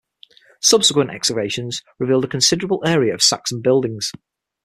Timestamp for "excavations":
1.11-1.83